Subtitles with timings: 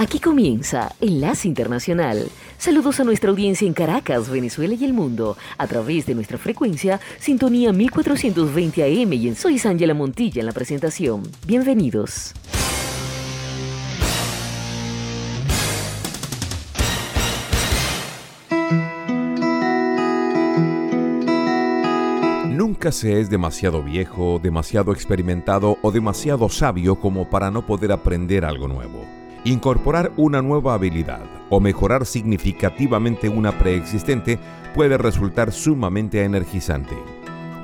[0.00, 2.28] Aquí comienza Enlace Internacional.
[2.56, 7.00] Saludos a nuestra audiencia en Caracas, Venezuela y el mundo, a través de nuestra frecuencia
[7.18, 11.24] Sintonía 1420 AM y en Soy Ángela Montilla en la presentación.
[11.48, 12.32] Bienvenidos.
[22.46, 28.44] Nunca se es demasiado viejo, demasiado experimentado o demasiado sabio como para no poder aprender
[28.44, 29.17] algo nuevo.
[29.48, 34.38] Incorporar una nueva habilidad o mejorar significativamente una preexistente
[34.74, 36.94] puede resultar sumamente energizante.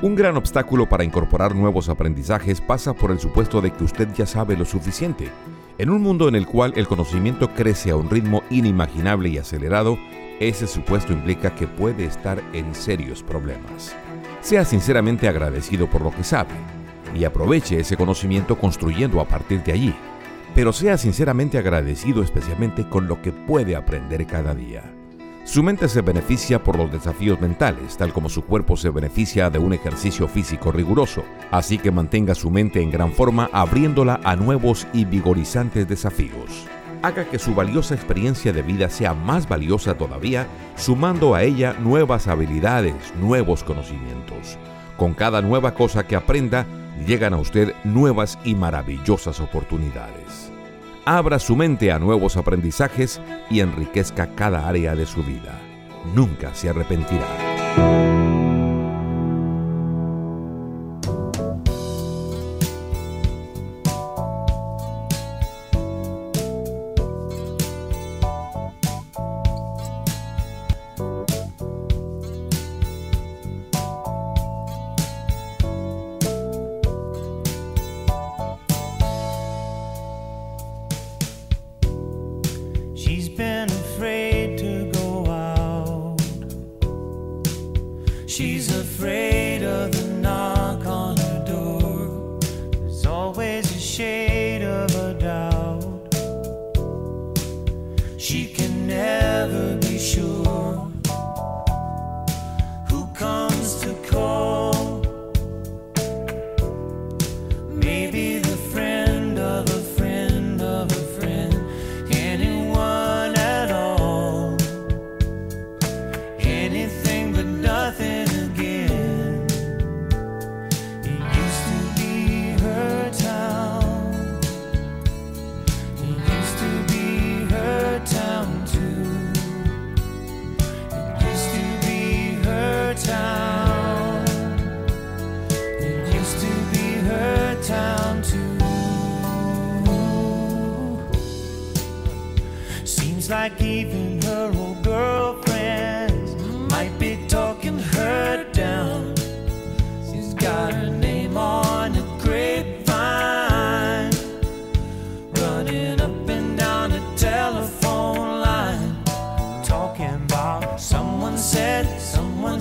[0.00, 4.24] Un gran obstáculo para incorporar nuevos aprendizajes pasa por el supuesto de que usted ya
[4.24, 5.28] sabe lo suficiente.
[5.76, 9.98] En un mundo en el cual el conocimiento crece a un ritmo inimaginable y acelerado,
[10.40, 13.94] ese supuesto implica que puede estar en serios problemas.
[14.40, 16.54] Sea sinceramente agradecido por lo que sabe
[17.14, 19.94] y aproveche ese conocimiento construyendo a partir de allí
[20.54, 24.94] pero sea sinceramente agradecido especialmente con lo que puede aprender cada día.
[25.44, 29.58] Su mente se beneficia por los desafíos mentales, tal como su cuerpo se beneficia de
[29.58, 34.86] un ejercicio físico riguroso, así que mantenga su mente en gran forma abriéndola a nuevos
[34.94, 36.66] y vigorizantes desafíos.
[37.02, 40.46] Haga que su valiosa experiencia de vida sea más valiosa todavía,
[40.76, 44.56] sumando a ella nuevas habilidades, nuevos conocimientos.
[44.96, 46.66] Con cada nueva cosa que aprenda,
[47.06, 50.52] llegan a usted nuevas y maravillosas oportunidades.
[51.04, 53.20] Abra su mente a nuevos aprendizajes
[53.50, 55.60] y enriquezca cada área de su vida.
[56.14, 58.43] Nunca se arrepentirá.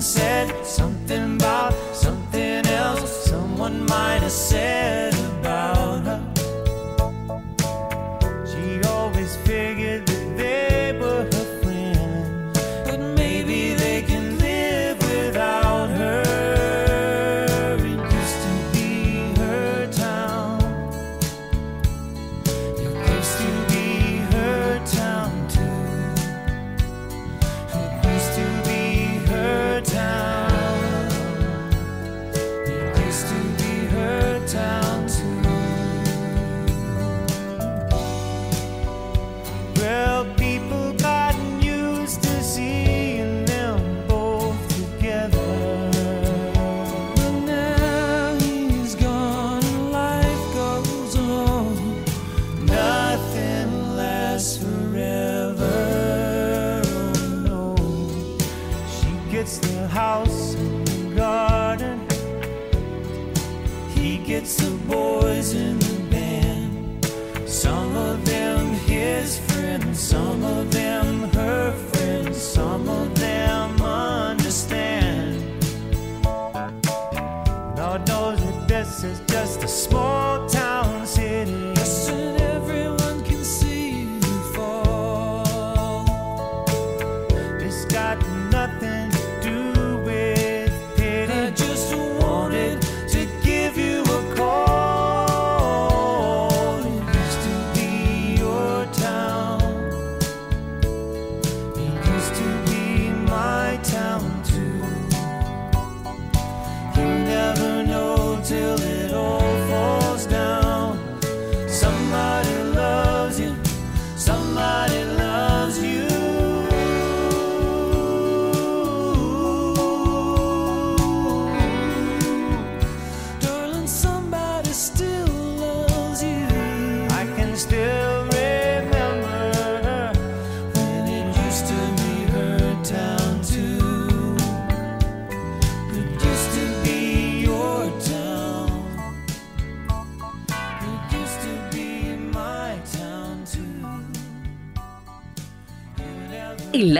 [0.04, 3.24] said something about something else.
[3.24, 5.13] Someone might have said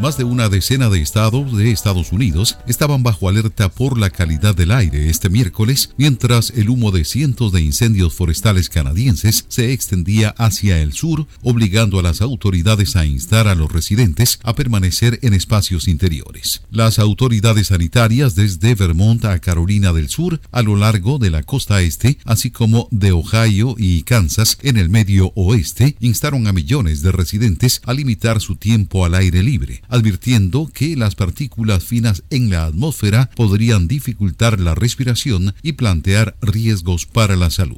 [0.00, 4.54] Más de una decena de estados de Estados Unidos estaban bajo alerta por la calidad
[4.54, 10.36] del aire este miércoles, mientras el humo de cientos de incendios forestales canadienses se extendía
[10.38, 15.34] hacia el sur, obligando a las autoridades a instar a los residentes a permanecer en
[15.34, 16.62] espacios interiores.
[16.70, 21.82] Las autoridades sanitarias desde Vermont a Carolina del Sur, a lo largo de la costa
[21.82, 27.10] este, así como de Ohio y Kansas en el medio oeste, instaron a millones de
[27.10, 32.64] residentes a limitar su tiempo al aire libre advirtiendo que las partículas finas en la
[32.64, 37.76] atmósfera podrían dificultar la respiración y plantear riesgos para la salud.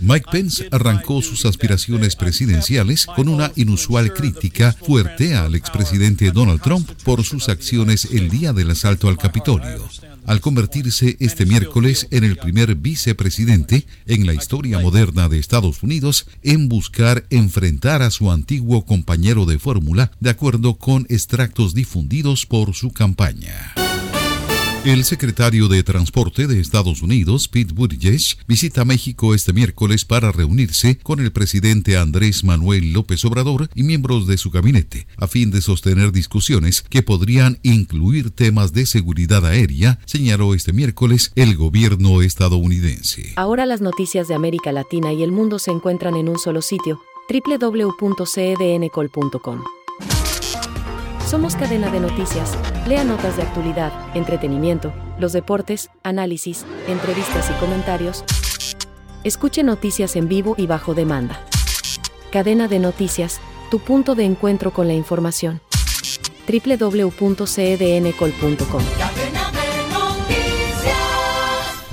[0.00, 6.90] Mike Pence arrancó sus aspiraciones presidenciales con una inusual crítica fuerte al expresidente Donald Trump
[7.04, 9.88] por sus acciones el día del asalto al Capitolio
[10.26, 16.26] al convertirse este miércoles en el primer vicepresidente en la historia moderna de Estados Unidos
[16.42, 22.74] en buscar enfrentar a su antiguo compañero de fórmula, de acuerdo con extractos difundidos por
[22.74, 23.83] su campaña.
[24.84, 30.98] El secretario de Transporte de Estados Unidos, Pete Buttigieg, visita México este miércoles para reunirse
[30.98, 35.62] con el presidente Andrés Manuel López Obrador y miembros de su gabinete, a fin de
[35.62, 43.32] sostener discusiones que podrían incluir temas de seguridad aérea, señaló este miércoles el gobierno estadounidense.
[43.36, 47.00] Ahora las noticias de América Latina y el mundo se encuentran en un solo sitio,
[47.30, 49.62] www.cedncol.com.
[51.34, 52.56] Somos cadena de noticias.
[52.86, 58.24] Lea notas de actualidad, entretenimiento, los deportes, análisis, entrevistas y comentarios.
[59.24, 61.44] Escuche noticias en vivo y bajo demanda.
[62.30, 65.60] Cadena de noticias, tu punto de encuentro con la información.
[66.46, 69.33] www.cedncol.com.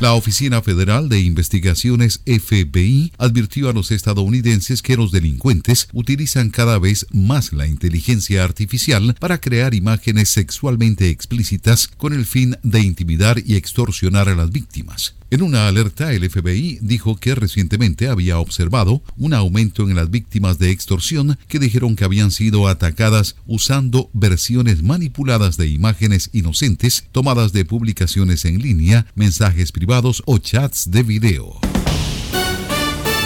[0.01, 6.79] La Oficina Federal de Investigaciones FBI advirtió a los estadounidenses que los delincuentes utilizan cada
[6.79, 13.43] vez más la inteligencia artificial para crear imágenes sexualmente explícitas con el fin de intimidar
[13.45, 15.13] y extorsionar a las víctimas.
[15.33, 20.59] En una alerta, el FBI dijo que recientemente había observado un aumento en las víctimas
[20.59, 27.53] de extorsión que dijeron que habían sido atacadas usando versiones manipuladas de imágenes inocentes tomadas
[27.53, 31.61] de publicaciones en línea, mensajes privados o chats de video.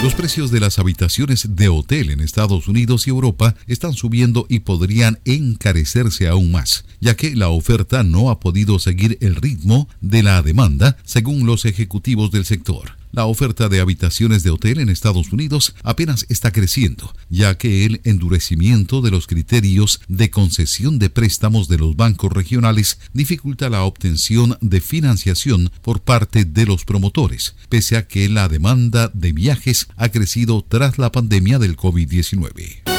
[0.03, 4.59] Los precios de las habitaciones de hotel en Estados Unidos y Europa están subiendo y
[4.59, 10.21] podrían encarecerse aún más, ya que la oferta no ha podido seguir el ritmo de
[10.21, 12.97] la demanda, según los ejecutivos del sector.
[13.15, 18.01] La oferta de habitaciones de hotel en Estados Unidos apenas está creciendo, ya que el
[18.03, 24.57] endurecimiento de los criterios de concesión de préstamos de los bancos regionales dificulta la obtención
[24.59, 30.09] de financiación por parte de los promotores, pese a que la demanda de viajes ha
[30.09, 32.94] crecido tras la pandemia del COVID-19.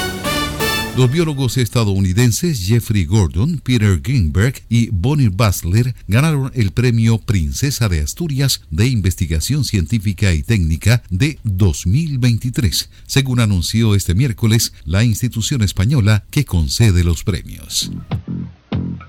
[0.97, 8.00] Los biólogos estadounidenses Jeffrey Gordon, Peter Greenberg y Bonnie Basler ganaron el premio Princesa de
[8.00, 16.25] Asturias de Investigación Científica y Técnica de 2023, según anunció este miércoles la institución española
[16.31, 17.93] que concede los premios.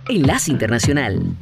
[0.10, 1.38] Enlace Internacional.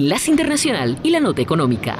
[0.00, 1.98] Enlace Internacional y la Nota Económica.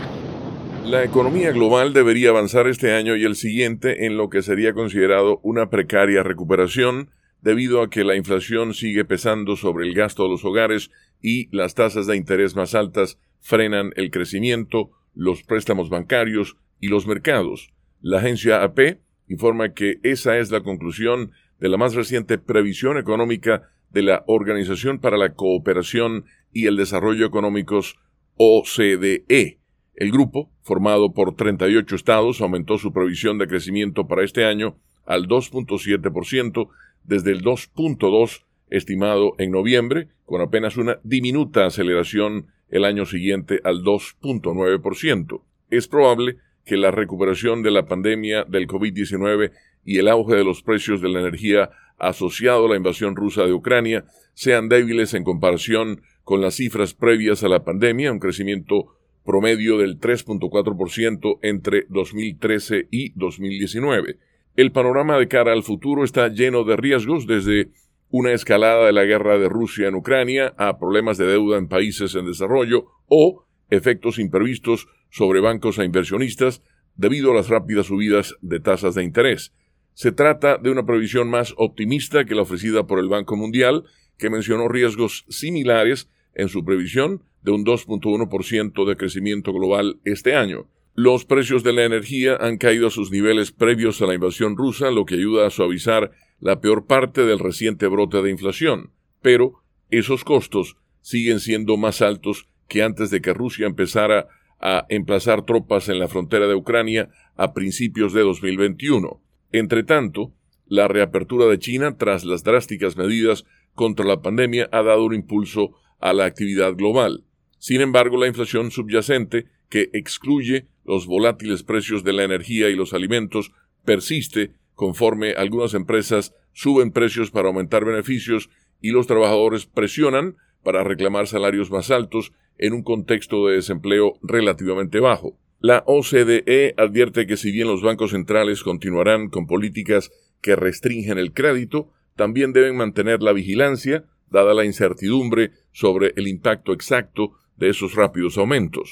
[0.87, 5.38] La economía global debería avanzar este año y el siguiente en lo que sería considerado
[5.42, 7.11] una precaria recuperación
[7.42, 10.90] debido a que la inflación sigue pesando sobre el gasto de los hogares
[11.21, 17.07] y las tasas de interés más altas frenan el crecimiento, los préstamos bancarios y los
[17.07, 17.71] mercados.
[18.00, 23.69] La agencia AP informa que esa es la conclusión de la más reciente previsión económica
[23.90, 27.99] de la Organización para la Cooperación y el Desarrollo Económicos
[28.37, 29.59] OCDE.
[29.95, 35.26] El grupo, formado por 38 estados, aumentó su previsión de crecimiento para este año al
[35.26, 36.69] 2.7%
[37.04, 43.83] desde el 2.2 estimado en noviembre, con apenas una diminuta aceleración el año siguiente al
[43.83, 45.42] 2.9%.
[45.71, 49.50] Es probable que la recuperación de la pandemia del COVID-19
[49.85, 53.52] y el auge de los precios de la energía asociado a la invasión rusa de
[53.52, 54.04] Ucrania
[54.35, 59.99] sean débiles en comparación con las cifras previas a la pandemia, un crecimiento promedio del
[59.99, 64.19] 3.4% entre 2013 y 2019.
[64.57, 67.71] El panorama de cara al futuro está lleno de riesgos desde
[68.11, 72.15] una escalada de la guerra de Rusia en Ucrania a problemas de deuda en países
[72.15, 76.62] en desarrollo o efectos imprevistos sobre bancos e inversionistas
[76.97, 79.53] debido a las rápidas subidas de tasas de interés.
[79.95, 83.85] Se trata de una previsión más optimista que la ofrecida por el Banco Mundial,
[84.21, 90.69] que mencionó riesgos similares en su previsión de un 2.1% de crecimiento global este año.
[90.95, 94.91] Los precios de la energía han caído a sus niveles previos a la invasión rusa,
[94.91, 98.91] lo que ayuda a suavizar la peor parte del reciente brote de inflación.
[99.23, 104.29] Pero esos costos siguen siendo más altos que antes de que Rusia empezara
[104.61, 109.21] a emplazar tropas en la frontera de Ucrania a principios de 2021.
[109.53, 110.33] Entre tanto,
[110.67, 115.73] la reapertura de China tras las drásticas medidas contra la pandemia ha dado un impulso
[115.99, 117.25] a la actividad global.
[117.59, 122.95] Sin embargo, la inflación subyacente, que excluye los volátiles precios de la energía y los
[122.95, 123.53] alimentos,
[123.85, 128.50] persiste conforme algunas empresas suben precios para aumentar beneficios
[128.81, 135.00] y los trabajadores presionan para reclamar salarios más altos en un contexto de desempleo relativamente
[135.00, 135.39] bajo.
[135.61, 140.11] La OCDE advierte que si bien los bancos centrales continuarán con políticas
[140.41, 146.75] que restringen el crédito, también deben mantener la vigilancia, dada la incertidumbre sobre el impacto
[146.75, 148.91] exacto de esos rápidos aumentos.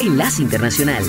[0.00, 1.04] Enlace Internacional.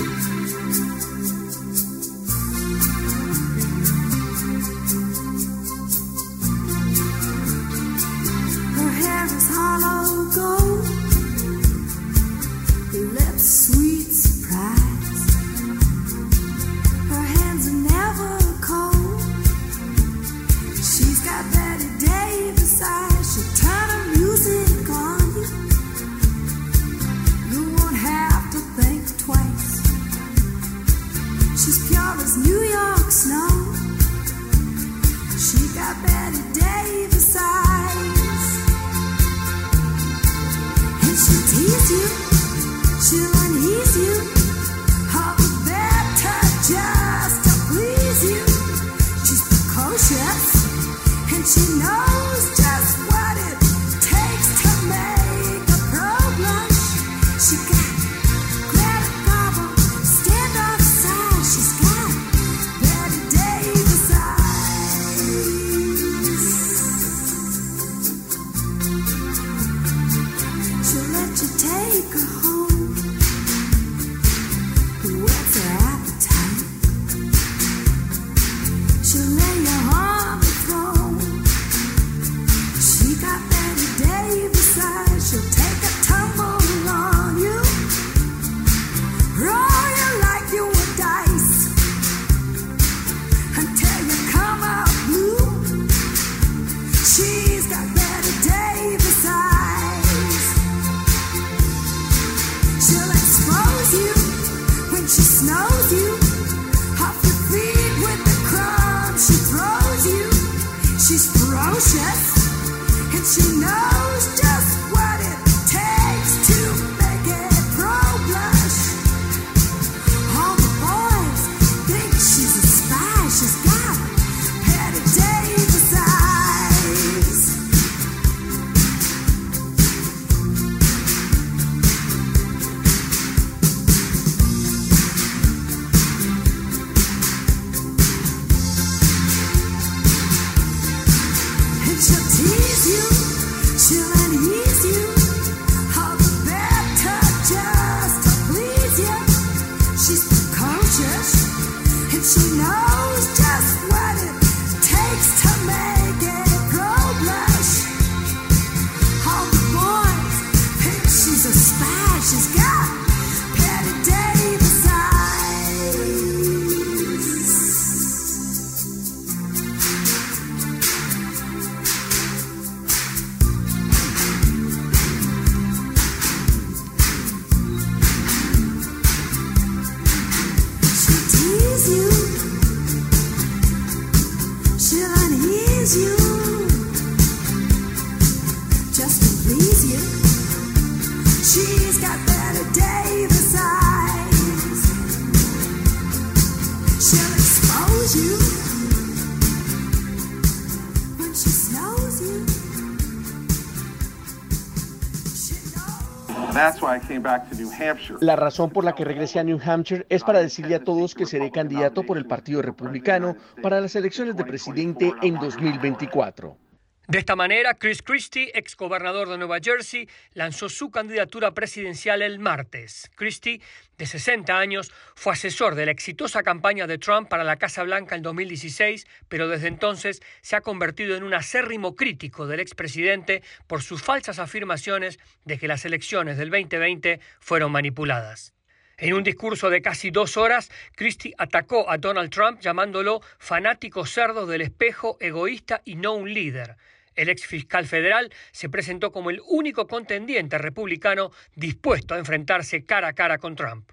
[208.20, 211.26] La razón por la que regresé a New Hampshire es para decirle a todos que
[211.26, 216.69] seré candidato por el Partido Republicano para las elecciones de presidente en 2024.
[217.10, 222.38] De esta manera, Chris Christie, ex gobernador de Nueva Jersey, lanzó su candidatura presidencial el
[222.38, 223.10] martes.
[223.16, 223.60] Christie,
[223.98, 228.14] de 60 años, fue asesor de la exitosa campaña de Trump para la Casa Blanca
[228.14, 233.82] en 2016, pero desde entonces se ha convertido en un acérrimo crítico del expresidente por
[233.82, 238.54] sus falsas afirmaciones de que las elecciones del 2020 fueron manipuladas.
[238.98, 244.46] En un discurso de casi dos horas, Christie atacó a Donald Trump llamándolo fanático cerdo
[244.46, 246.76] del espejo, egoísta y no un líder.
[247.14, 253.08] El ex fiscal federal se presentó como el único contendiente republicano dispuesto a enfrentarse cara
[253.08, 253.90] a cara con Trump.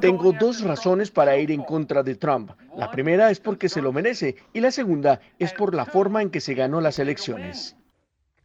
[0.00, 2.50] Tengo dos razones para ir en contra de Trump.
[2.76, 6.30] La primera es porque se lo merece y la segunda es por la forma en
[6.30, 7.76] que se ganó las elecciones.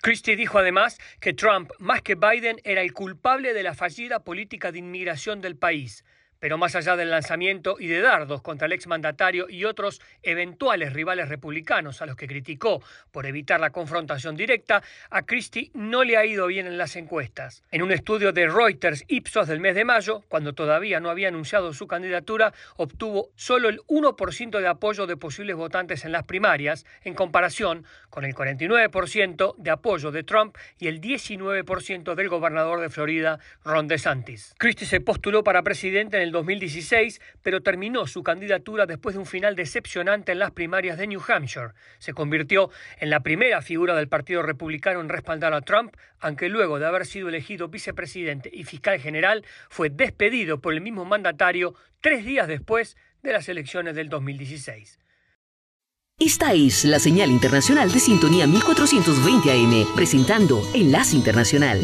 [0.02, 4.72] Christie dijo además que Trump, más que Biden, era el culpable de la fallida política
[4.72, 6.06] de inmigración del país.
[6.39, 11.30] Pero más allá del lanzamiento y de dardos contra el exmandatario y otros eventuales rivales
[11.30, 16.26] republicanos a los que criticó por evitar la confrontación directa, a Christie no le ha
[16.26, 17.63] ido bien en las encuestas.
[17.71, 21.74] En un estudio de Reuters Ipsos del mes de mayo, cuando todavía no había anunciado
[21.74, 27.13] su candidatura, obtuvo solo el 1% de apoyo de posibles votantes en las primarias, en
[27.13, 33.39] comparación con el 49% de apoyo de Trump y el 19% del gobernador de Florida,
[33.63, 34.56] Ron DeSantis.
[34.58, 39.25] Christie se postuló para presidente en el 2016, pero terminó su candidatura después de un
[39.25, 41.69] final decepcionante en las primarias de New Hampshire.
[41.99, 46.79] Se convirtió en la primera figura del Partido Republicano en respaldar a Trump, aunque luego
[46.79, 52.25] de haber sido elegido vicepresidente y fiscal general, fue despedido por el mismo mandatario tres
[52.25, 54.99] días después de las elecciones del 2016.
[56.17, 61.81] Esta es la señal internacional de sintonía 1420 AM, presentando Enlace Internacional.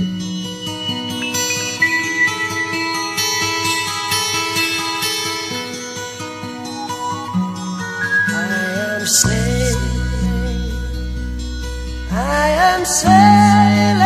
[12.11, 13.99] I am sailing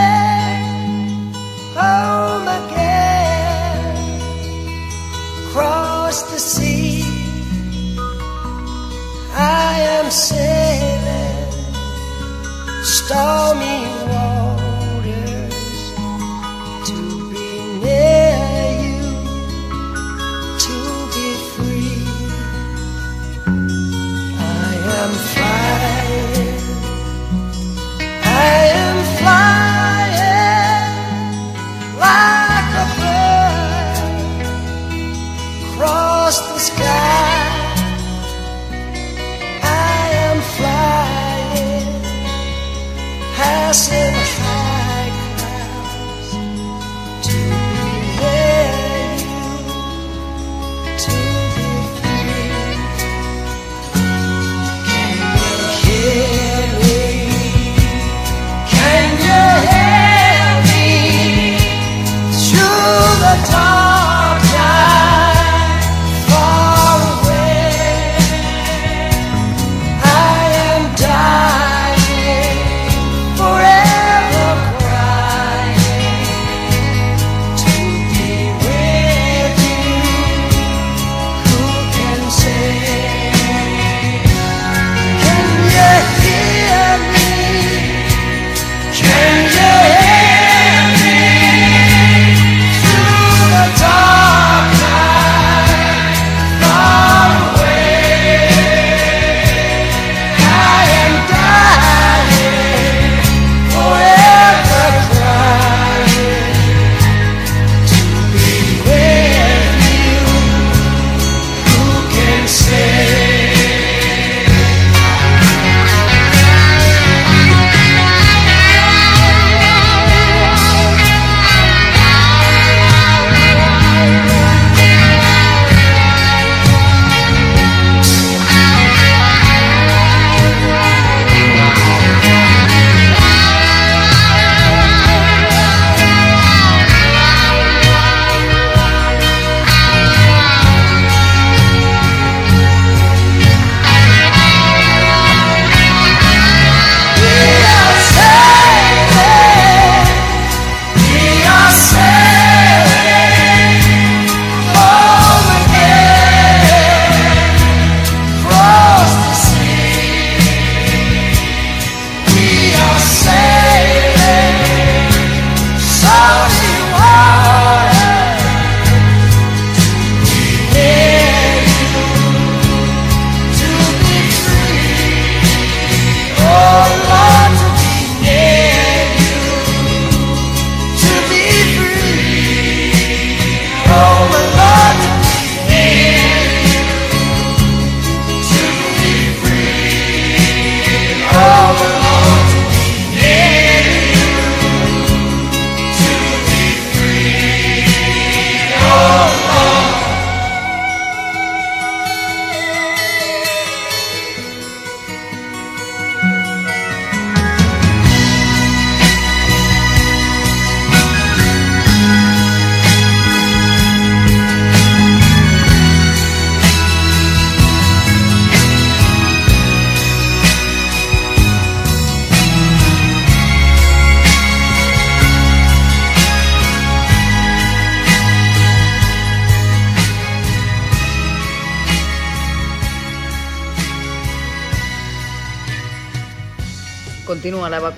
[1.75, 3.95] home again.
[5.49, 7.03] Across the sea.
[9.35, 11.51] I am sailing.
[12.83, 14.04] Stormy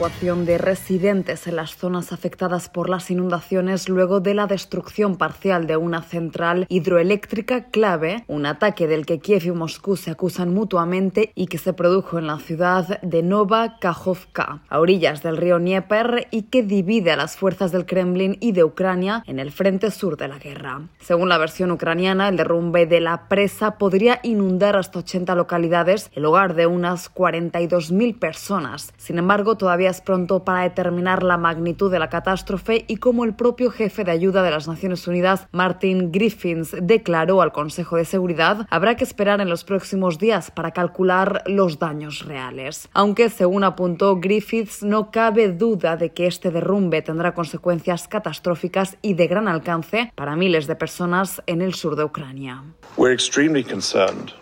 [0.07, 5.67] evacuación de residentes en las zonas afectadas por las inundaciones luego de la destrucción parcial
[5.67, 11.33] de una central hidroeléctrica clave, un ataque del que Kiev y Moscú se acusan mutuamente
[11.35, 16.27] y que se produjo en la ciudad de Nova Kajovka, a orillas del río Dnieper
[16.31, 20.15] y que divide a las fuerzas del Kremlin y de Ucrania en el frente sur
[20.15, 20.83] de la guerra.
[21.01, 26.23] Según la versión ucraniana, el derrumbe de la presa podría inundar hasta 80 localidades, el
[26.23, 28.93] hogar de unas 42.000 personas.
[28.95, 33.33] Sin embargo, todavía es pronto para determinar la magnitud de la catástrofe y como el
[33.33, 38.67] propio jefe de ayuda de las Naciones Unidas, Martin Griffiths, declaró al Consejo de Seguridad,
[38.69, 42.89] habrá que esperar en los próximos días para calcular los daños reales.
[42.93, 49.15] Aunque, según apuntó Griffiths, no cabe duda de que este derrumbe tendrá consecuencias catastróficas y
[49.15, 52.63] de gran alcance para miles de personas en el sur de Ucrania.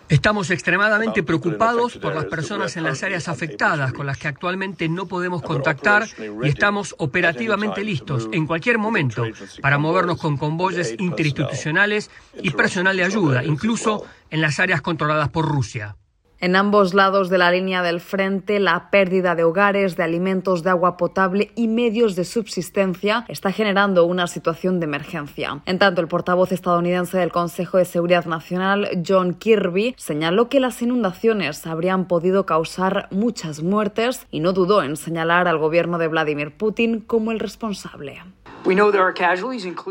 [0.08, 5.06] Estamos extremadamente preocupados por las personas en las áreas afectadas con las que actualmente no
[5.06, 6.06] podemos contactar
[6.42, 9.24] y estamos operativamente listos en cualquier momento
[9.62, 12.10] para movernos con convoyes interinstitucionales
[12.42, 15.96] y personal de ayuda, incluso en las áreas controladas por Rusia.
[16.38, 20.68] En ambos lados de la línea del frente, la pérdida de hogares, de alimentos, de
[20.68, 25.62] agua potable y medios de subsistencia está generando una situación de emergencia.
[25.64, 30.82] En tanto, el portavoz estadounidense del Consejo de Seguridad Nacional, John Kirby, señaló que las
[30.82, 36.54] inundaciones habrían podido causar muchas muertes y no dudó en señalar al gobierno de Vladimir
[36.54, 38.20] Putin como el responsable.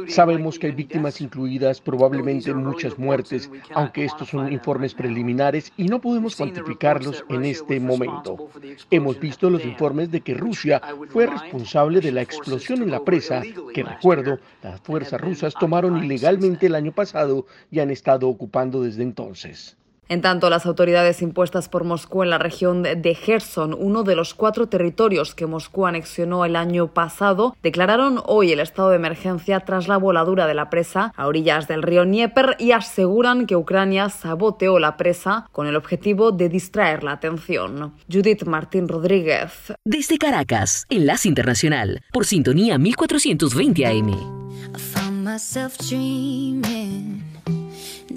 [0.08, 6.02] Sabemos que hay víctimas incluidas, probablemente muchas muertes, aunque estos son informes preliminares y no
[6.02, 8.50] podemos cuantificarlos en este momento.
[8.92, 13.42] Hemos visto los informes de que Rusia fue responsable de la explosión en la presa,
[13.74, 19.04] que recuerdo, las fuerzas rusas tomaron ilegalmente el año pasado y han estado ocupando desde
[19.04, 19.78] entonces.
[20.08, 24.34] En tanto, las autoridades impuestas por Moscú en la región de Gerson, uno de los
[24.34, 29.88] cuatro territorios que Moscú anexionó el año pasado, declararon hoy el estado de emergencia tras
[29.88, 34.78] la voladura de la presa a orillas del río Dnieper y aseguran que Ucrania saboteó
[34.80, 37.96] la presa con el objetivo de distraer la atención.
[38.12, 39.74] Judith Martín Rodríguez.
[39.84, 44.12] Desde Caracas, Enlace Internacional, por sintonía 1420 AM.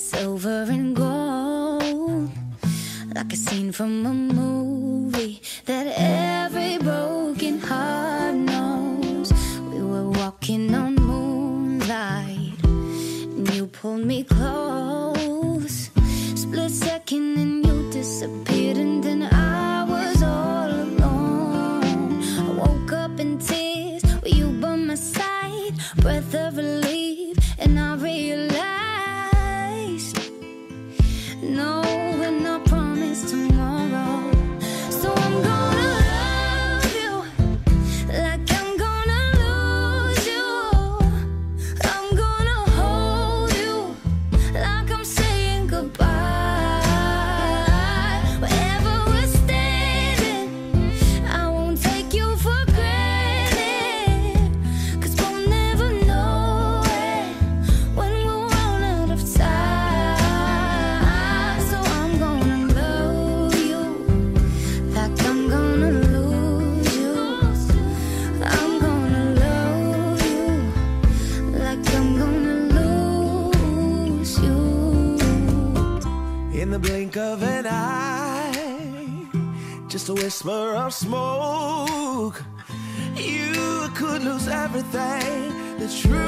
[0.01, 2.31] Silver and gold,
[3.15, 9.33] like a scene from a movie that every broken heart knows.
[9.73, 15.91] We were walking on moonlight, and you pulled me close.
[16.35, 19.78] Split second, and you disappeared, and then I
[85.89, 86.28] The truth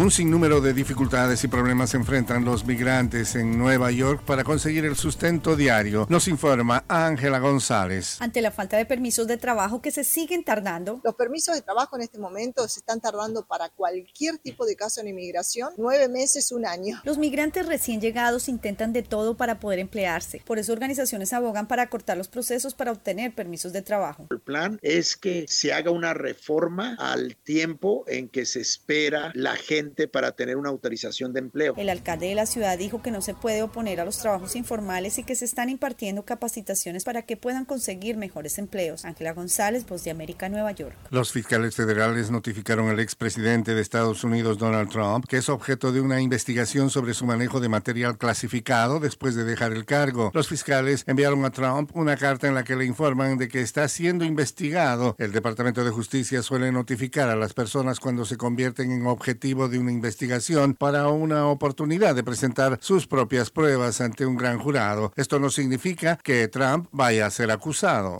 [0.00, 4.96] Un sinnúmero de dificultades y problemas enfrentan los migrantes en Nueva York para conseguir el
[4.96, 8.16] sustento diario, nos informa Ángela González.
[8.18, 11.96] Ante la falta de permisos de trabajo que se siguen tardando, Los permisos de trabajo
[11.96, 16.50] en este momento se están tardando para cualquier tipo de caso en inmigración, nueve meses,
[16.50, 16.98] un año.
[17.04, 20.40] los migrantes recién llegados intentan de todo para poder emplearse.
[20.46, 24.28] Por eso organizaciones abogan para cortar los procesos para obtener permisos de trabajo.
[24.30, 29.56] El plan es que se haga una reforma al tiempo en que se espera la
[29.56, 31.74] gente para tener una autorización de empleo.
[31.76, 35.18] El alcalde de la ciudad dijo que no se puede oponer a los trabajos informales
[35.18, 39.04] y que se están impartiendo capacitaciones para que puedan conseguir mejores empleos.
[39.04, 40.96] Ángela González, Voz de América, Nueva York.
[41.10, 46.00] Los fiscales federales notificaron al expresidente de Estados Unidos, Donald Trump, que es objeto de
[46.00, 50.30] una investigación sobre su manejo de material clasificado después de dejar el cargo.
[50.34, 53.88] Los fiscales enviaron a Trump una carta en la que le informan de que está
[53.88, 55.14] siendo investigado.
[55.18, 59.78] El Departamento de Justicia suele notificar a las personas cuando se convierten en objetivo de
[59.80, 65.12] una investigación para una oportunidad de presentar sus propias pruebas ante un gran jurado.
[65.16, 68.16] Esto no significa que Trump vaya a ser acusado.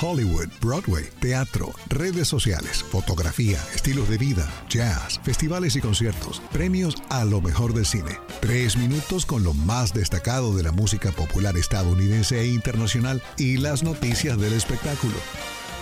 [0.00, 7.24] Hollywood, Broadway, teatro, redes sociales, fotografía, estilos de vida, jazz, festivales y conciertos, premios a
[7.24, 8.18] lo mejor del cine.
[8.40, 13.82] Tres minutos con lo más destacado de la música popular estadounidense e internacional y las
[13.82, 15.16] noticias del espectáculo.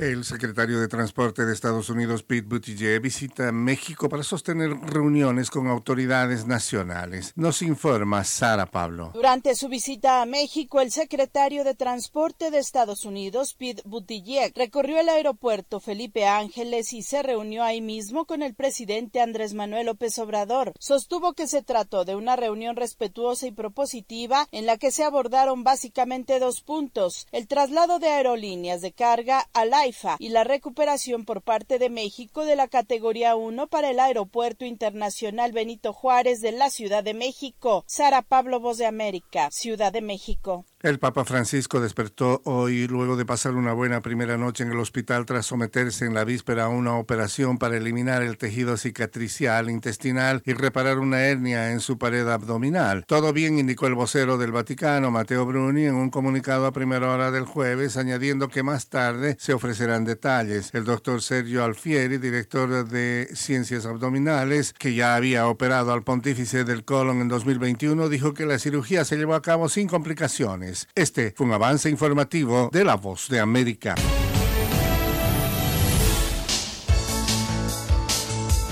[0.00, 5.66] El secretario de Transporte de Estados Unidos, Pete Buttigieg, visita México para sostener reuniones con
[5.66, 7.34] autoridades nacionales.
[7.36, 9.10] Nos informa Sara Pablo.
[9.12, 14.98] Durante su visita a México, el secretario de Transporte de Estados Unidos, Pete Buttigieg, recorrió
[14.98, 20.18] el aeropuerto Felipe Ángeles y se reunió ahí mismo con el presidente Andrés Manuel López
[20.18, 20.72] Obrador.
[20.78, 25.62] Sostuvo que se trató de una reunión respetuosa y propositiva en la que se abordaron
[25.62, 29.74] básicamente dos puntos, el traslado de aerolíneas de carga al
[30.18, 35.52] Y la recuperación por parte de México de la categoría 1 para el Aeropuerto Internacional
[35.52, 37.84] Benito Juárez de la Ciudad de México.
[37.86, 40.64] Sara Pablo, Voz de América, Ciudad de México.
[40.82, 45.26] El Papa Francisco despertó hoy luego de pasar una buena primera noche en el hospital
[45.26, 50.54] tras someterse en la víspera a una operación para eliminar el tejido cicatricial intestinal y
[50.54, 53.04] reparar una hernia en su pared abdominal.
[53.06, 57.30] Todo bien, indicó el vocero del Vaticano, Mateo Bruni, en un comunicado a primera hora
[57.30, 60.70] del jueves, añadiendo que más tarde se ofrecerán detalles.
[60.72, 66.86] El doctor Sergio Alfieri, director de Ciencias Abdominales, que ya había operado al pontífice del
[66.86, 70.69] colon en 2021, dijo que la cirugía se llevó a cabo sin complicaciones.
[70.94, 73.94] Este fue un avance informativo de La Voz de América.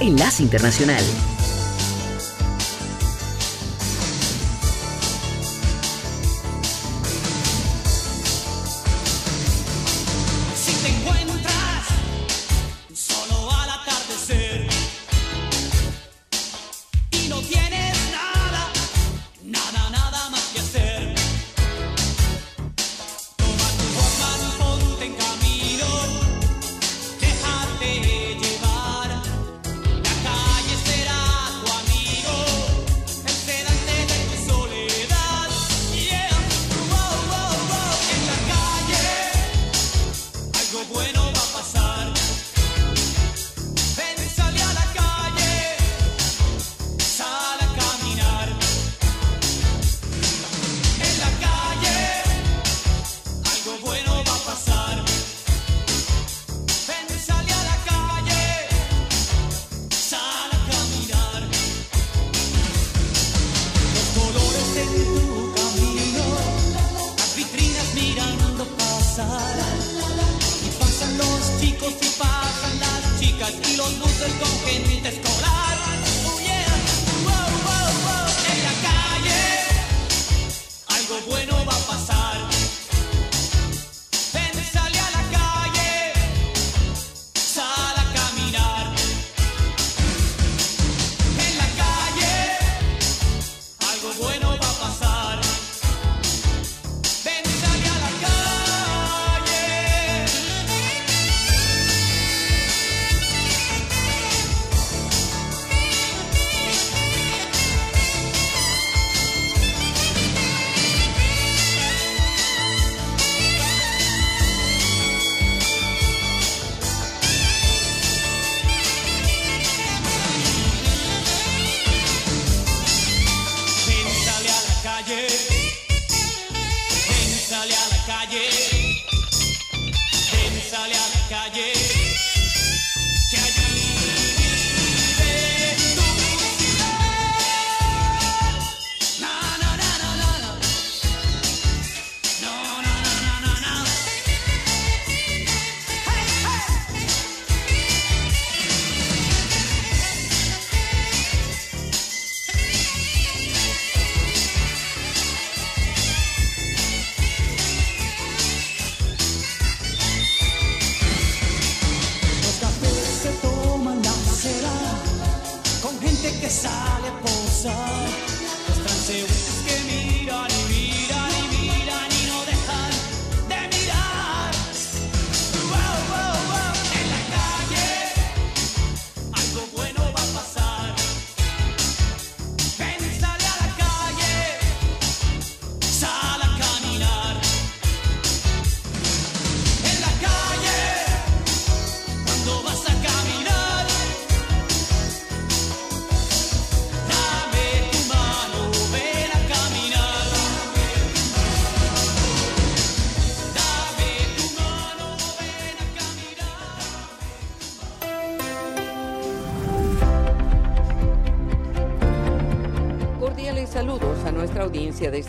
[0.01, 1.03] Enlace Internacional.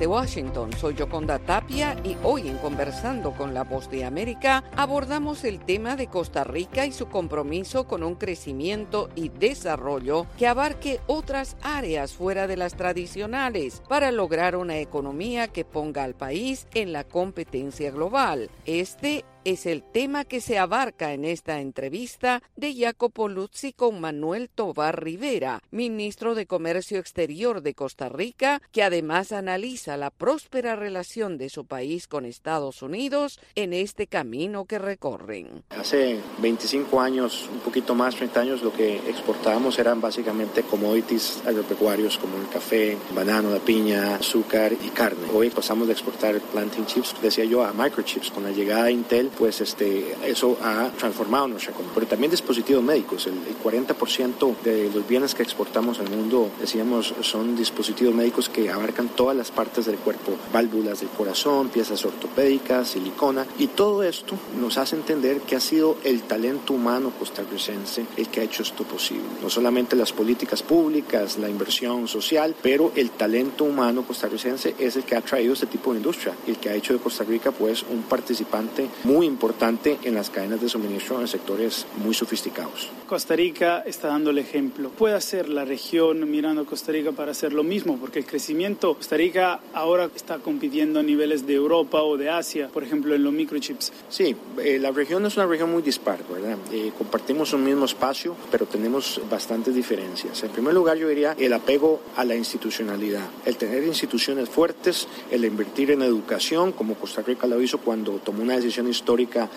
[0.08, 0.72] Washington.
[0.74, 5.96] Soy Yoconda Tapia y hoy en Conversando con la Voz de América abordamos el tema
[5.96, 12.14] de Costa Rica y su compromiso con un crecimiento y desarrollo que abarque otras áreas
[12.14, 17.92] fuera de las tradicionales para lograr una economía que ponga al país en la competencia
[17.92, 18.50] global.
[18.66, 24.48] Este es el tema que se abarca en esta entrevista de Jacopo Luzzi con Manuel
[24.48, 31.40] Tobar Rivera, ministro de Comercio Exterior de Costa Rica, que además analiza la próspera relación
[31.40, 35.64] de su país con Estados Unidos en este camino que recorren.
[35.72, 42.20] Hace 25 años, un poquito más, 30 años, lo que exportábamos eran básicamente commodities agropecuarios
[42.20, 45.28] como el café, banano, la piña, azúcar y carne.
[45.34, 48.30] Hoy pasamos de exportar planting chips, decía yo, a microchips.
[48.30, 51.94] Con la llegada de Intel, pues este, eso ha transformado nuestra economía.
[51.96, 57.56] Pero también dispositivos médicos, el, 40% de los bienes que exportamos al mundo, decíamos, son
[57.56, 63.46] dispositivos médicos que abarcan todas las partes del cuerpo, válvulas del corazón, piezas ortopédicas, silicona,
[63.58, 68.42] y todo esto nos hace entender que ha sido el talento humano costarricense el que
[68.42, 69.24] ha hecho esto posible.
[69.42, 75.04] No solamente las políticas públicas, la inversión social, pero el talento humano costarricense es el
[75.04, 77.84] que ha traído este tipo de industria el que ha hecho de Costa Rica pues
[77.84, 82.90] un participante muy importante en las cadenas de suministro en sectores muy sofisticados.
[83.08, 84.90] Costa Rica está dando el ejemplo.
[84.90, 88.94] Puede hacer la región mirando a Costa Rica para hacer lo mismo, porque el crecimiento,
[88.94, 93.24] Costa Rica ahora está compitiendo a niveles de Europa o de Asia, por ejemplo, en
[93.24, 93.92] los microchips.
[94.10, 96.58] Sí, eh, la región es una región muy dispar, ¿verdad?
[96.72, 100.44] Eh, compartimos un mismo espacio, pero tenemos bastantes diferencias.
[100.44, 105.46] En primer lugar, yo diría el apego a la institucionalidad, el tener instituciones fuertes, el
[105.46, 109.09] invertir en educación, como Costa Rica lo hizo cuando tomó una decisión histórica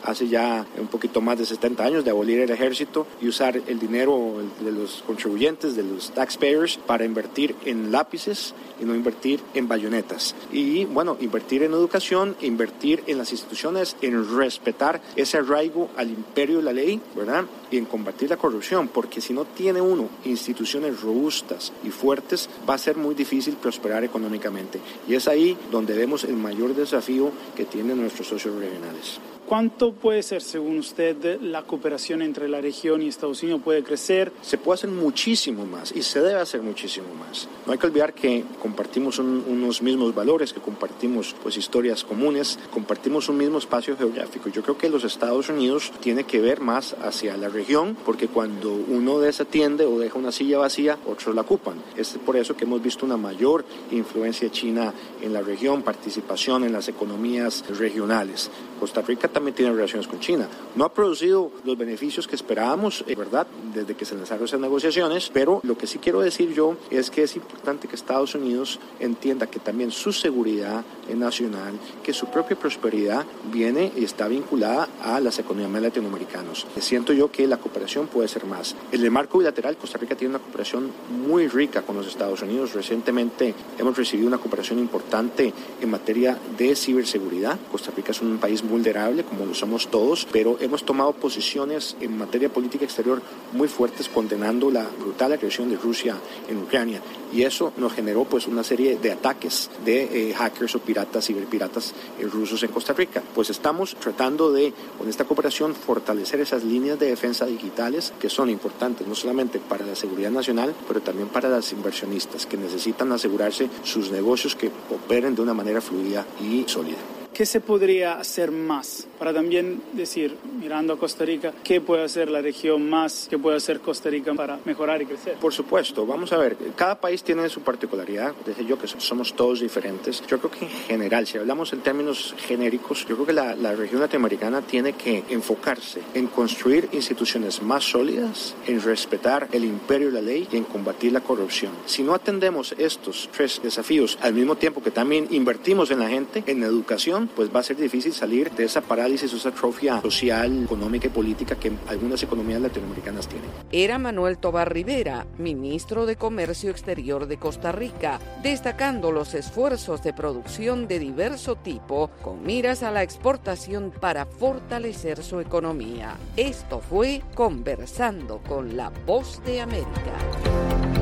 [0.05, 3.79] hace ya un poquito más de 70 años de abolir el ejército y usar el
[3.79, 9.69] dinero de los contribuyentes, de los taxpayers, para invertir en lápices y no invertir en
[9.69, 10.35] bayonetas.
[10.51, 16.59] Y bueno, invertir en educación, invertir en las instituciones, en respetar ese arraigo al imperio
[16.59, 17.45] de la ley, ¿verdad?
[17.71, 22.75] Y en combatir la corrupción, porque si no tiene uno instituciones robustas y fuertes, va
[22.75, 24.81] a ser muy difícil prosperar económicamente.
[25.07, 29.21] Y es ahí donde vemos el mayor desafío que tienen nuestros socios regionales.
[29.53, 34.33] ¿Cuánto puede ser, según usted, la cooperación entre la región y Estados Unidos puede crecer?
[34.41, 37.51] Se puede hacer muchísimo más y se debe hacer muchísimo más.
[37.67, 43.29] No hay que olvidar que compartimos unos mismos valores, que compartimos pues historias comunes, compartimos
[43.29, 44.49] un mismo espacio geográfico.
[44.49, 48.73] Yo creo que los Estados Unidos tiene que ver más hacia la región porque cuando
[48.73, 51.75] uno desatiende o deja una silla vacía, otros la ocupan.
[51.95, 56.73] Es por eso que hemos visto una mayor influencia china en la región, participación en
[56.73, 58.51] las economías regionales.
[58.81, 60.47] Costa Rica también tiene relaciones con China.
[60.77, 65.31] No ha producido los beneficios que esperábamos, eh, ¿verdad?, desde que se lanzaron esas negociaciones,
[65.35, 69.49] pero lo que sí quiero decir yo es que es importante que Estados Unidos entienda
[69.49, 70.85] que también su seguridad
[71.15, 71.75] nacional,
[72.05, 76.67] que su propia prosperidad viene y está vinculada a las economías latinoamericanas.
[76.79, 78.77] Siento yo que la cooperación puede ser más.
[78.93, 80.91] En el marco bilateral, Costa Rica tiene una cooperación
[81.27, 82.75] muy rica con los Estados Unidos.
[82.75, 87.59] Recientemente hemos recibido una cooperación importante en materia de ciberseguridad.
[87.71, 92.19] Costa Rica es un país vulnerable, como lo somos todos, pero hemos tomado posiciones en
[92.19, 93.23] materia política exterior
[93.53, 96.17] muy fuertes condenando la brutal agresión de Rusia
[96.49, 97.01] en Ucrania.
[97.33, 101.95] Y eso nos generó pues una serie de ataques de eh, hackers o piratas, ciberpiratas
[102.21, 103.23] eh, rusos en Costa Rica.
[103.35, 108.51] Pues estamos tratando de, con esta cooperación, fortalecer esas líneas de defensa digitales que son
[108.51, 113.71] importantes no solamente para la seguridad nacional, pero también para las inversionistas que necesitan asegurarse
[113.83, 117.22] sus negocios que operen de una manera fluida y sólida.
[117.35, 122.31] ¿Qué se podría hacer más para también decir, mirando a Costa Rica, qué puede hacer
[122.31, 125.37] la región más, qué puede hacer Costa Rica para mejorar y crecer?
[125.37, 129.61] Por supuesto, vamos a ver, cada país tiene su particularidad, desde yo que somos todos
[129.61, 130.23] diferentes.
[130.27, 133.75] Yo creo que en general, si hablamos en términos genéricos, yo creo que la, la
[133.75, 140.15] región latinoamericana tiene que enfocarse en construir instituciones más sólidas, en respetar el imperio de
[140.15, 141.73] la ley y en combatir la corrupción.
[141.87, 146.45] Si no atendemos estos tres desafíos al mismo tiempo que también invertimos en la gente,
[146.47, 151.07] en educación, pues va a ser difícil salir de esa parálisis, esa atrofia social, económica
[151.07, 153.49] y política que algunas economías latinoamericanas tienen.
[153.71, 160.13] Era Manuel Tobar Rivera, ministro de Comercio Exterior de Costa Rica, destacando los esfuerzos de
[160.13, 166.17] producción de diverso tipo con miras a la exportación para fortalecer su economía.
[166.37, 171.02] Esto fue Conversando con la Voz de América.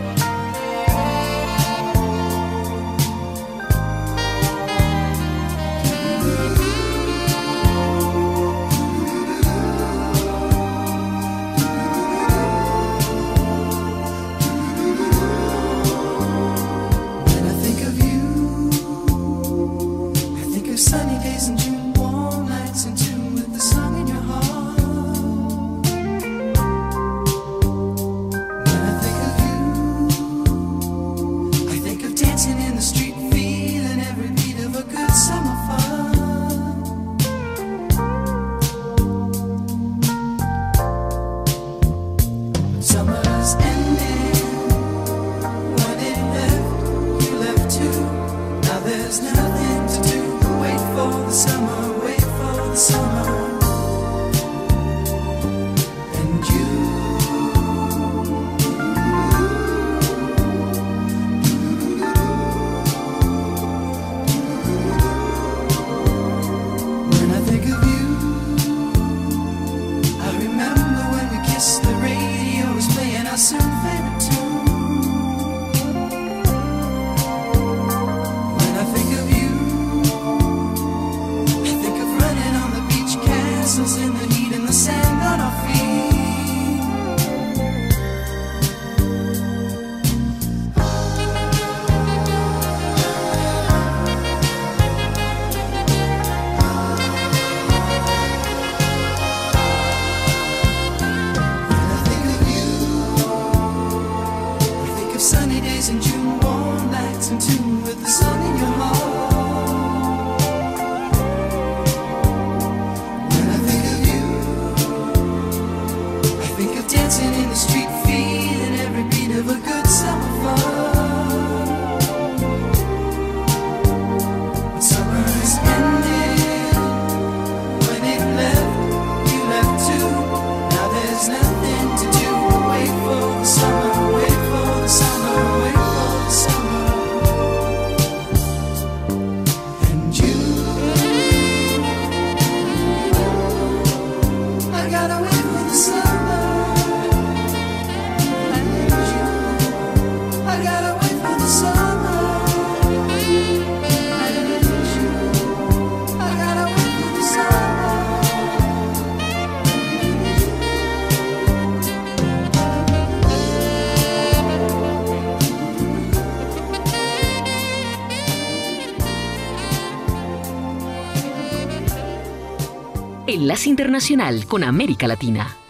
[173.65, 175.60] Internacional con América Latina.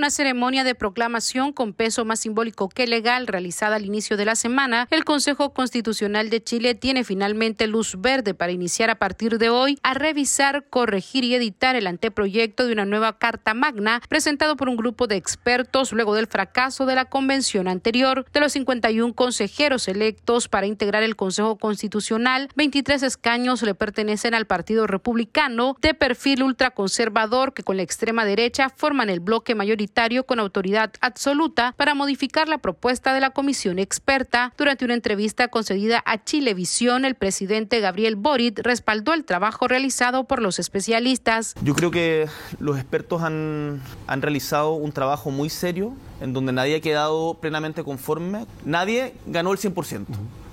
[0.00, 4.34] Una ceremonia de proclamación con peso más simbólico que legal realizada al inicio de la
[4.34, 9.50] semana, el Consejo Constitucional de Chile tiene finalmente luz verde para iniciar a partir de
[9.50, 14.70] hoy a revisar, corregir y editar el anteproyecto de una nueva Carta Magna presentado por
[14.70, 18.24] un grupo de expertos luego del fracaso de la convención anterior.
[18.32, 24.46] De los 51 consejeros electos para integrar el Consejo Constitucional, 23 escaños le pertenecen al
[24.46, 29.89] Partido Republicano de perfil ultraconservador que con la extrema derecha forman el bloque mayoritario
[30.26, 34.52] con autoridad absoluta para modificar la propuesta de la comisión experta.
[34.56, 40.40] Durante una entrevista concedida a Chilevisión, el presidente Gabriel Boric respaldó el trabajo realizado por
[40.40, 41.54] los especialistas.
[41.62, 42.28] Yo creo que
[42.60, 47.84] los expertos han, han realizado un trabajo muy serio en donde nadie ha quedado plenamente
[47.84, 48.46] conforme.
[48.64, 50.06] Nadie ganó el 100%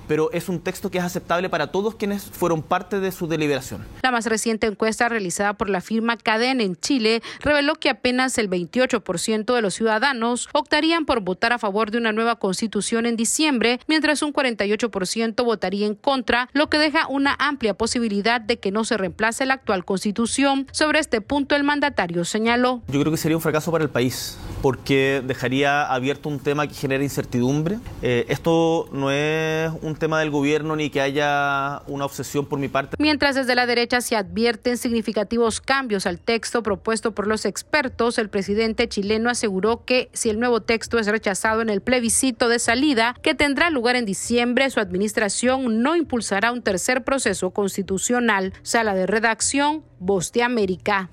[0.07, 3.85] pero es un texto que es aceptable para todos quienes fueron parte de su deliberación.
[4.03, 8.49] La más reciente encuesta realizada por la firma Cadena en Chile reveló que apenas el
[8.49, 13.79] 28% de los ciudadanos optarían por votar a favor de una nueva constitución en diciembre,
[13.87, 18.83] mientras un 48% votaría en contra, lo que deja una amplia posibilidad de que no
[18.83, 20.67] se reemplace la actual constitución.
[20.71, 22.81] Sobre este punto el mandatario señaló.
[22.87, 26.73] Yo creo que sería un fracaso para el país porque dejaría abierto un tema que
[26.73, 27.79] genera incertidumbre.
[28.01, 32.67] Eh, esto no es un tema del gobierno ni que haya una obsesión por mi
[32.67, 32.95] parte.
[32.99, 38.29] Mientras desde la derecha se advierten significativos cambios al texto propuesto por los expertos, el
[38.29, 43.15] presidente chileno aseguró que si el nuevo texto es rechazado en el plebiscito de salida,
[43.21, 48.53] que tendrá lugar en diciembre, su administración no impulsará un tercer proceso constitucional.
[48.63, 51.09] Sala de redacción, Voz de América.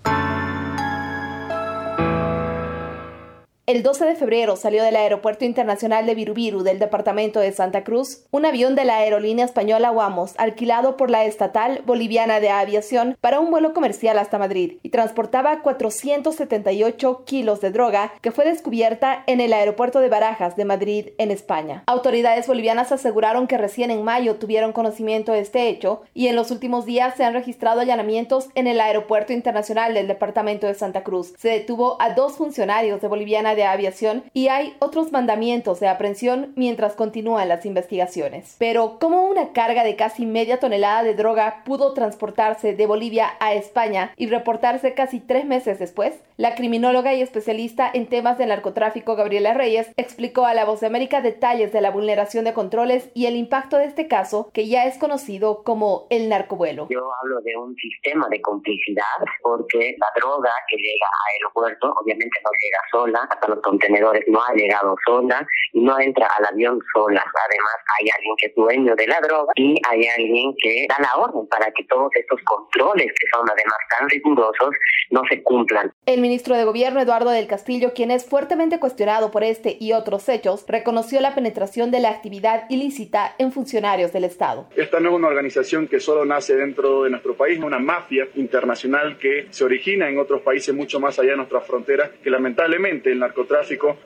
[3.66, 8.26] El 12 de febrero salió del Aeropuerto Internacional de Virubiru del departamento de Santa Cruz
[8.30, 13.40] un avión de la aerolínea española Wamos, alquilado por la estatal boliviana de aviación para
[13.40, 19.40] un vuelo comercial hasta Madrid y transportaba 478 kilos de droga que fue descubierta en
[19.40, 21.84] el aeropuerto de Barajas de Madrid, en España.
[21.86, 26.50] Autoridades bolivianas aseguraron que recién en mayo tuvieron conocimiento de este hecho y en los
[26.50, 31.32] últimos días se han registrado allanamientos en el Aeropuerto Internacional del departamento de Santa Cruz.
[31.38, 36.52] Se detuvo a dos funcionarios de Boliviana de Aviación y hay otros mandamientos de aprehensión
[36.56, 38.56] mientras continúan las investigaciones.
[38.58, 43.54] Pero, ¿cómo una carga de casi media tonelada de droga pudo transportarse de Bolivia a
[43.54, 46.14] España y reportarse casi tres meses después?
[46.36, 50.88] La criminóloga y especialista en temas de narcotráfico Gabriela Reyes explicó a La Voz de
[50.88, 54.86] América detalles de la vulneración de controles y el impacto de este caso que ya
[54.86, 56.88] es conocido como el narcovuelo.
[56.90, 59.04] Yo hablo de un sistema de complicidad
[59.42, 64.54] porque la droga que llega a aeropuerto obviamente no llega sola, los contenedores no ha
[64.54, 67.24] llegado sola y no entra al avión sola.
[67.48, 71.16] Además, hay alguien que es dueño de la droga y hay alguien que da la
[71.22, 74.70] orden para que todos estos controles, que son además tan rigurosos,
[75.10, 75.92] no se cumplan.
[76.06, 80.28] El ministro de Gobierno, Eduardo del Castillo, quien es fuertemente cuestionado por este y otros
[80.28, 84.66] hechos, reconoció la penetración de la actividad ilícita en funcionarios del Estado.
[84.76, 88.26] Esta no es una organización que solo nace dentro de nuestro país, es una mafia
[88.34, 93.12] internacional que se origina en otros países mucho más allá de nuestras fronteras, que lamentablemente
[93.12, 93.33] el narcotráfico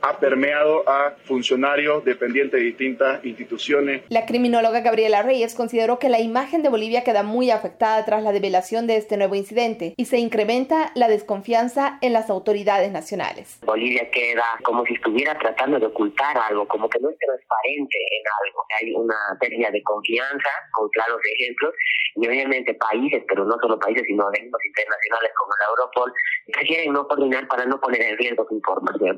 [0.03, 4.03] ha permeado a funcionarios dependientes de distintas instituciones.
[4.09, 8.33] La criminóloga Gabriela Reyes consideró que la imagen de Bolivia queda muy afectada tras la
[8.33, 13.59] develación de este nuevo incidente y se incrementa la desconfianza en las autoridades nacionales.
[13.65, 18.25] Bolivia queda como si estuviera tratando de ocultar algo, como que no es transparente en
[18.45, 18.65] algo.
[18.81, 21.75] Hay una pérdida de confianza con claros ejemplos
[22.17, 26.13] y obviamente países, pero no solo países, sino organismos internacionales como la Europol,
[26.53, 29.18] prefieren no coordinar para no poner en riesgo su información.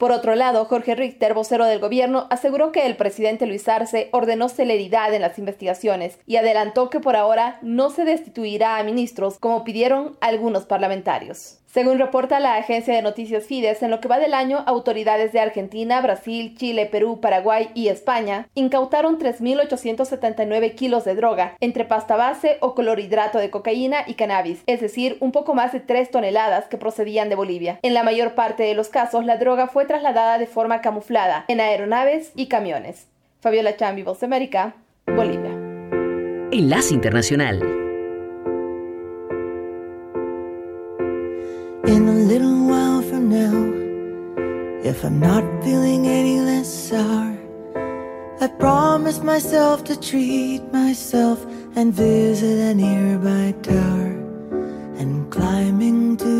[0.00, 4.48] Por otro lado, Jorge Richter, vocero del gobierno, aseguró que el presidente Luis Arce ordenó
[4.48, 9.62] celeridad en las investigaciones y adelantó que por ahora no se destituirá a ministros como
[9.62, 11.58] pidieron algunos parlamentarios.
[11.66, 15.38] Según reporta la agencia de noticias Fides, en lo que va del año, autoridades de
[15.38, 22.56] Argentina, Brasil, Chile, Perú, Paraguay y España incautaron 3.879 kilos de droga, entre pasta base
[22.58, 26.76] o clorhidrato de cocaína y cannabis, es decir, un poco más de 3 toneladas que
[26.76, 27.78] procedían de Bolivia.
[27.82, 31.58] En la mayor parte de los casos, la droga fue trasladada de forma camuflada en
[31.58, 33.08] aeronaves y camiones.
[33.40, 35.50] Fabiola Chambi, Voz de América, Bolivia.
[36.52, 37.60] Enlace Internacional.
[41.88, 47.36] In a little while from now, if I'm not feeling any less sour,
[48.40, 54.14] I promise myself to treat myself and visit a nearby tower
[55.00, 56.39] and climbing to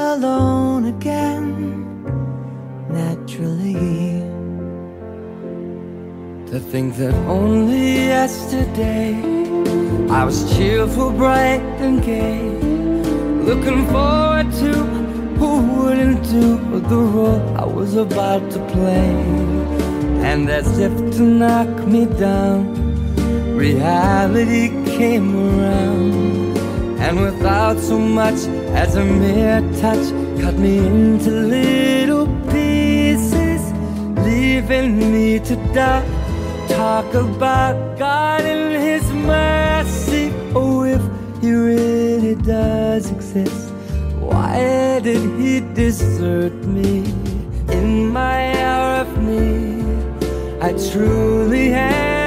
[0.00, 1.44] alone again,
[2.88, 4.20] naturally.
[6.50, 9.14] To think that only yesterday
[10.10, 12.42] I was cheerful, bright, and gay,
[13.48, 14.72] looking forward to
[15.38, 19.14] who wouldn't do the role I was about to play.
[20.30, 22.60] And as if to knock me down,
[23.56, 26.29] reality came around.
[27.00, 28.40] And without so much
[28.82, 30.06] as a mere touch,
[30.40, 33.62] cut me into little pieces,
[34.24, 36.04] leaving me to die.
[36.68, 40.32] Talk about God and His mercy.
[40.54, 41.02] Oh, if
[41.40, 43.72] He really does exist,
[44.20, 46.98] why did He desert me
[47.76, 49.80] in my hour of need?
[50.62, 52.19] I truly am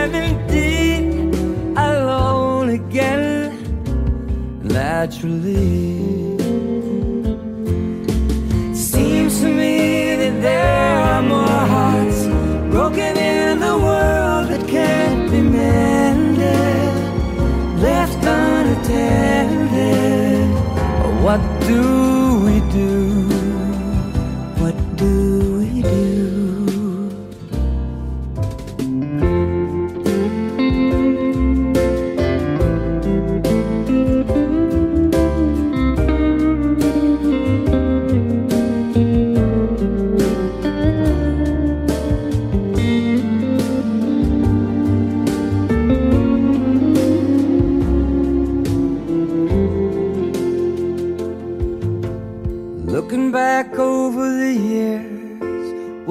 [5.03, 6.37] naturally.
[8.73, 12.19] Seems to me that there are more hearts
[12.71, 16.93] broken in the world that can't be mended,
[17.81, 18.87] left unattended.
[21.25, 21.81] What do
[22.45, 23.02] we do?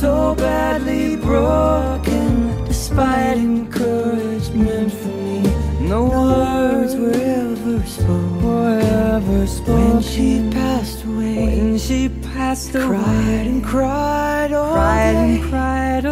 [0.00, 2.64] so badly broken.
[2.66, 8.42] Despite encouragement from me, no words were ever spoken.
[8.44, 9.92] Were ever spoken.
[9.94, 15.34] When she passed away, when she passed away, cried oh, and cried all cried day,
[15.34, 16.05] and cried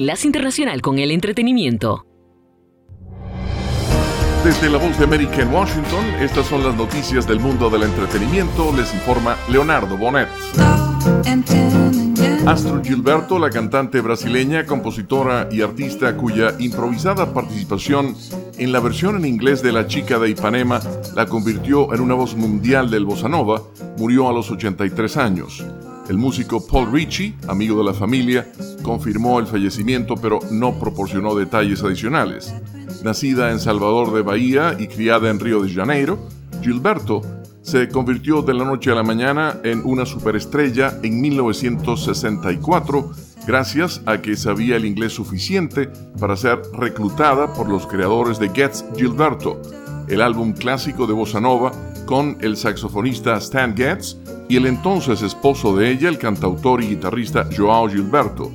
[0.00, 2.06] Enlace Internacional con el Entretenimiento.
[4.42, 8.74] Desde la voz de América en Washington, estas son las noticias del mundo del entretenimiento,
[8.74, 10.30] les informa Leonardo Bonet.
[12.46, 18.16] Astro Gilberto, la cantante brasileña, compositora y artista cuya improvisada participación
[18.56, 20.80] en la versión en inglés de La chica de Ipanema
[21.14, 23.64] la convirtió en una voz mundial del bossa nova,
[23.98, 25.62] murió a los 83 años.
[26.10, 28.50] El músico Paul Ritchie, amigo de la familia,
[28.82, 32.52] confirmó el fallecimiento pero no proporcionó detalles adicionales.
[33.04, 36.18] Nacida en Salvador de Bahía y criada en Río de Janeiro,
[36.62, 37.22] Gilberto
[37.62, 43.12] se convirtió de la noche a la mañana en una superestrella en 1964
[43.46, 48.84] gracias a que sabía el inglés suficiente para ser reclutada por los creadores de Gets
[48.96, 49.62] Gilberto,
[50.08, 51.70] el álbum clásico de bossa nova
[52.06, 54.16] con el saxofonista Stan Getz
[54.48, 58.52] y el entonces esposo de ella, el cantautor y guitarrista Joao Gilberto.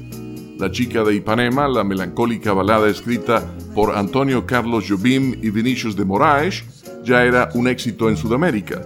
[0.57, 3.43] La chica de Ipanema, la melancólica balada escrita
[3.73, 6.63] por Antonio Carlos Jobim y Vinicius de Moraes,
[7.03, 8.81] ya era un éxito en Sudamérica.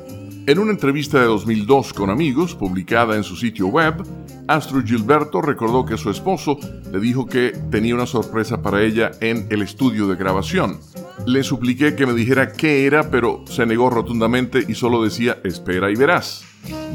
[0.48, 4.04] En una entrevista de 2002 con amigos, publicada en su sitio web,
[4.50, 6.58] Astro Gilberto recordó que su esposo
[6.92, 10.80] le dijo que tenía una sorpresa para ella en el estudio de grabación.
[11.28, 15.92] Le supliqué que me dijera qué era, pero se negó rotundamente y solo decía espera
[15.92, 16.46] y verás.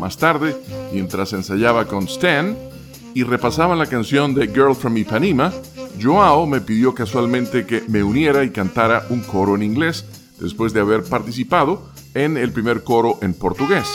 [0.00, 0.56] Más tarde,
[0.92, 2.56] mientras ensayaba con Stan
[3.14, 5.52] y repasaba la canción de Girl from Ipanema,
[6.02, 10.04] Joao me pidió casualmente que me uniera y cantara un coro en inglés
[10.40, 13.86] después de haber participado en el primer coro en portugués.